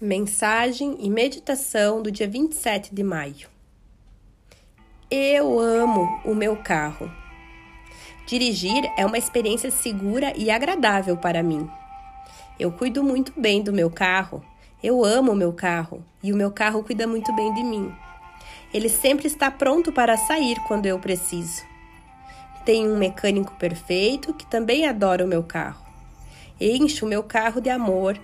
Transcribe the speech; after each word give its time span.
Mensagem 0.00 0.96
e 1.00 1.10
meditação 1.10 2.00
do 2.00 2.08
dia 2.08 2.28
27 2.28 2.94
de 2.94 3.02
maio. 3.02 3.48
Eu 5.10 5.58
amo 5.58 6.20
o 6.24 6.36
meu 6.36 6.54
carro. 6.54 7.10
Dirigir 8.24 8.88
é 8.96 9.04
uma 9.04 9.18
experiência 9.18 9.72
segura 9.72 10.32
e 10.36 10.52
agradável 10.52 11.16
para 11.16 11.42
mim. 11.42 11.68
Eu 12.60 12.70
cuido 12.70 13.02
muito 13.02 13.32
bem 13.36 13.60
do 13.60 13.72
meu 13.72 13.90
carro. 13.90 14.40
Eu 14.80 15.04
amo 15.04 15.32
o 15.32 15.36
meu 15.36 15.52
carro 15.52 16.04
e 16.22 16.32
o 16.32 16.36
meu 16.36 16.52
carro 16.52 16.84
cuida 16.84 17.04
muito 17.04 17.34
bem 17.34 17.52
de 17.54 17.64
mim. 17.64 17.92
Ele 18.72 18.88
sempre 18.88 19.26
está 19.26 19.50
pronto 19.50 19.90
para 19.90 20.16
sair 20.16 20.60
quando 20.68 20.86
eu 20.86 21.00
preciso. 21.00 21.64
Tenho 22.64 22.94
um 22.94 22.98
mecânico 22.98 23.52
perfeito 23.56 24.32
que 24.32 24.46
também 24.46 24.86
adora 24.86 25.24
o 25.24 25.28
meu 25.28 25.42
carro. 25.42 25.84
Encho 26.60 27.04
o 27.04 27.08
meu 27.08 27.24
carro 27.24 27.60
de 27.60 27.68
amor 27.68 28.16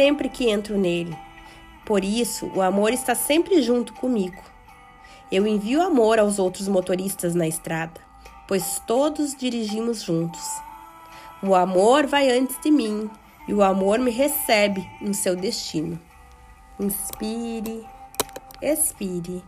sempre 0.00 0.30
que 0.30 0.48
entro 0.48 0.78
nele. 0.78 1.14
Por 1.84 2.02
isso, 2.02 2.50
o 2.54 2.62
amor 2.62 2.90
está 2.90 3.14
sempre 3.14 3.60
junto 3.60 3.92
comigo. 3.92 4.42
Eu 5.30 5.46
envio 5.46 5.82
amor 5.82 6.18
aos 6.18 6.38
outros 6.38 6.68
motoristas 6.68 7.34
na 7.34 7.46
estrada, 7.46 8.00
pois 8.48 8.80
todos 8.86 9.34
dirigimos 9.34 10.02
juntos. 10.02 10.40
O 11.42 11.54
amor 11.54 12.06
vai 12.06 12.30
antes 12.30 12.58
de 12.62 12.70
mim 12.70 13.10
e 13.46 13.52
o 13.52 13.62
amor 13.62 13.98
me 13.98 14.10
recebe 14.10 14.88
no 15.02 15.12
seu 15.12 15.36
destino. 15.36 16.00
Inspire, 16.78 17.84
expire. 18.62 19.44